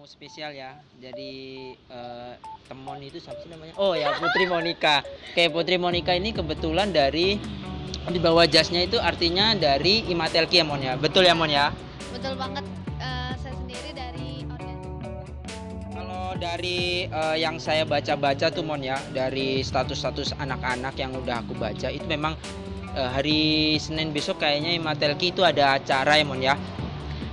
[0.00, 0.80] mau spesial ya.
[0.96, 1.32] Jadi
[1.76, 2.32] eh,
[2.64, 3.76] temon itu siapa sih namanya?
[3.76, 5.04] Oh ya Putri Monica.
[5.36, 7.36] Kayak Putri Monica ini kebetulan dari
[8.08, 10.96] di bawah jasnya itu artinya dari Imatelki ya Mon ya.
[10.96, 11.68] Betul ya Mon ya?
[12.16, 12.64] Betul banget.
[12.96, 14.48] eh, saya sendiri dari.
[15.92, 21.52] Kalau dari eh, yang saya baca-baca tuh Mon ya, dari status-status anak-anak yang udah aku
[21.60, 22.40] baca itu memang
[22.96, 26.56] eh, hari Senin besok kayaknya Imatelki itu ada acara ya Mon ya.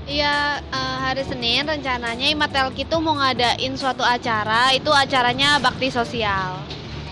[0.07, 4.71] Iya, eh, hari Senin rencananya Imatelki tuh mau ngadain suatu acara.
[4.71, 6.63] Itu acaranya bakti sosial.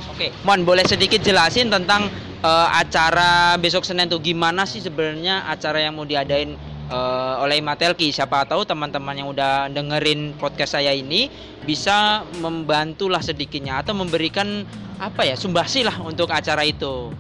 [0.08, 2.08] Oke, Mon boleh sedikit jelasin tentang
[2.40, 6.56] eh, acara besok Senin tuh gimana sih sebenarnya acara yang mau diadain
[6.88, 8.16] eh, oleh Matelki?
[8.16, 11.28] Siapa tahu teman-teman yang udah dengerin podcast saya ini
[11.68, 14.64] bisa membantulah sedikitnya atau memberikan
[15.04, 17.12] apa ya sumbasi lah untuk acara itu.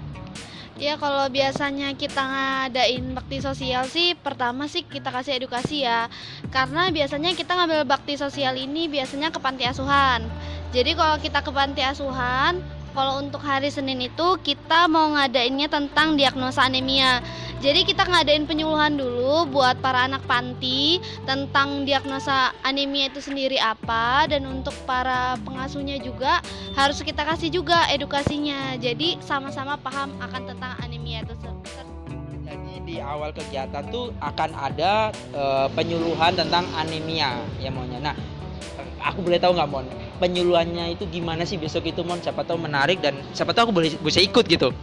[0.75, 6.11] Ya kalau biasanya kita ngadain bakti sosial sih pertama sih kita kasih edukasi ya.
[6.51, 10.27] Karena biasanya kita ngambil bakti sosial ini biasanya ke panti asuhan.
[10.75, 12.59] Jadi kalau kita ke panti asuhan
[12.95, 17.19] kalau untuk hari Senin itu kita mau ngadainnya tentang diagnosa anemia
[17.59, 24.31] Jadi kita ngadain penyuluhan dulu buat para anak panti Tentang diagnosa anemia itu sendiri apa
[24.31, 26.39] Dan untuk para pengasuhnya juga
[26.79, 31.83] harus kita kasih juga edukasinya jadi sama-sama paham akan tentang anemia tersebut
[32.47, 37.91] Jadi di awal kegiatan tuh akan ada eh, penyuluhan tentang anemia ya Mon.
[37.91, 38.15] Nah,
[39.01, 39.85] aku boleh tahu nggak Mon?
[40.17, 42.19] Penyuluhannya itu gimana sih besok itu Mon?
[42.19, 44.73] Siapa tahu menarik dan siapa tahu aku boleh bisa ikut gitu.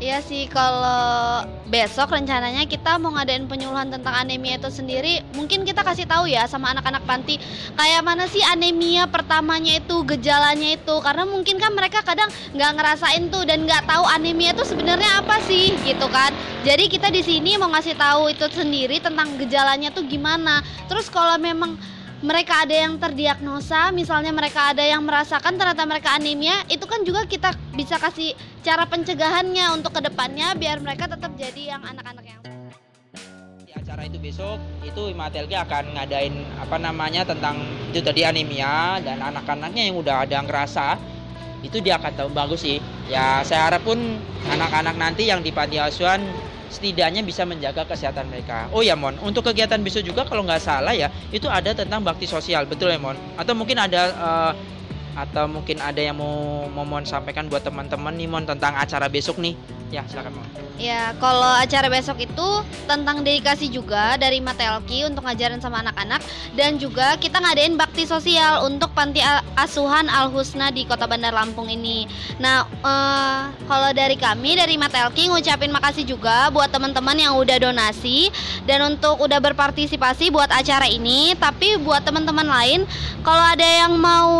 [0.00, 5.84] Iya sih kalau besok rencananya kita mau ngadain penyuluhan tentang anemia itu sendiri mungkin kita
[5.84, 7.36] kasih tahu ya sama anak-anak panti
[7.76, 13.28] kayak mana sih anemia pertamanya itu gejalanya itu karena mungkin kan mereka kadang nggak ngerasain
[13.28, 16.32] tuh dan nggak tahu anemia itu sebenarnya apa sih gitu kan
[16.64, 21.36] jadi kita di sini mau ngasih tahu itu sendiri tentang gejalanya tuh gimana terus kalau
[21.36, 21.76] memang
[22.20, 27.24] mereka ada yang terdiagnosa, misalnya mereka ada yang merasakan ternyata mereka anemia, itu kan juga
[27.24, 32.40] kita bisa kasih cara pencegahannya untuk ke depannya biar mereka tetap jadi yang anak-anak yang.
[33.64, 39.24] Di acara itu besok itu Imatelki akan ngadain apa namanya tentang itu tadi anemia dan
[39.24, 41.00] anak-anaknya yang udah ada yang ngerasa
[41.64, 42.84] itu dia akan tahu bagus sih.
[43.08, 43.96] Ya saya harap pun
[44.52, 46.20] anak-anak nanti yang di panti asuhan
[46.70, 48.70] setidaknya bisa menjaga kesehatan mereka.
[48.70, 52.30] Oh ya Mon, untuk kegiatan besok juga kalau nggak salah ya itu ada tentang bakti
[52.30, 53.18] sosial, betul ya Mon?
[53.34, 54.52] Atau mungkin ada eh,
[55.18, 59.42] atau mungkin ada yang mau mau Mon sampaikan buat teman-teman nih Mon tentang acara besok
[59.42, 59.58] nih?
[59.90, 60.38] Ya silakan.
[60.80, 62.48] Ya, kalau acara besok itu
[62.88, 66.24] tentang dedikasi juga dari Matelki untuk ngajarin sama anak-anak
[66.56, 69.20] dan juga kita ngadain bakti sosial untuk panti
[69.58, 72.08] asuhan Al Husna di Kota Bandar Lampung ini.
[72.40, 78.32] Nah, eh, kalau dari kami dari Matelki ngucapin makasih juga buat teman-teman yang udah donasi
[78.64, 81.34] dan untuk udah berpartisipasi buat acara ini.
[81.36, 82.86] Tapi buat teman-teman lain,
[83.26, 84.39] kalau ada yang mau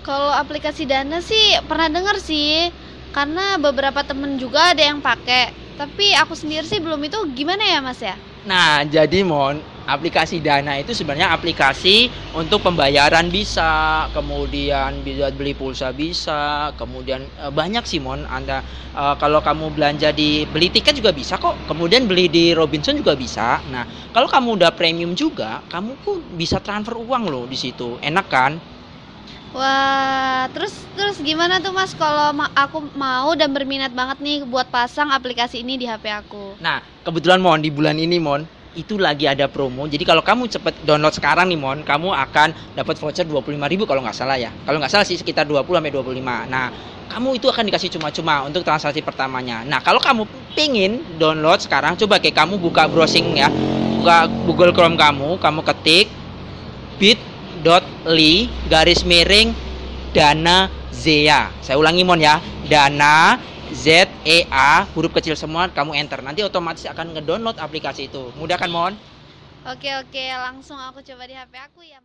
[0.00, 2.72] Kalau aplikasi Dana sih pernah denger sih,
[3.12, 5.52] karena beberapa temen juga ada yang pakai.
[5.76, 8.16] Tapi aku sendiri sih belum itu gimana ya Mas ya?
[8.40, 15.92] Nah, jadi Mon, aplikasi Dana itu sebenarnya aplikasi untuk pembayaran bisa, kemudian bisa beli pulsa
[15.92, 18.24] bisa, kemudian eh, banyak sih Mon.
[18.24, 18.64] Anda
[18.96, 21.68] eh, kalau kamu belanja di beli tiket juga bisa kok.
[21.68, 23.60] Kemudian beli di Robinson juga bisa.
[23.68, 28.00] Nah, kalau kamu udah premium juga, kamu pun bisa transfer uang loh di situ.
[28.00, 28.52] Enak kan?
[29.50, 34.70] Wah, terus terus gimana tuh Mas kalau ma- aku mau dan berminat banget nih buat
[34.70, 36.54] pasang aplikasi ini di HP aku?
[36.62, 38.46] Nah, kebetulan Mon di bulan ini Mon
[38.78, 39.90] itu lagi ada promo.
[39.90, 44.14] Jadi kalau kamu cepet download sekarang nih Mon, kamu akan dapat voucher 25.000 kalau nggak
[44.14, 44.54] salah ya.
[44.62, 46.46] Kalau nggak salah sih sekitar 20 sampai 25.
[46.46, 46.70] Nah,
[47.10, 49.66] kamu itu akan dikasih cuma-cuma untuk transaksi pertamanya.
[49.66, 53.50] Nah, kalau kamu pingin download sekarang, coba kayak kamu buka browsing ya,
[53.98, 56.06] buka Google Chrome kamu, kamu ketik
[57.60, 59.54] bit.ly garis miring
[60.10, 61.48] dana Zea.
[61.62, 63.38] Saya ulangi mon ya, dana
[63.70, 66.18] Z E A huruf kecil semua kamu enter.
[66.20, 68.34] Nanti otomatis akan ngedownload aplikasi itu.
[68.34, 68.92] Mudah kan mon?
[69.68, 72.02] Oke oke, langsung aku coba di HP aku ya.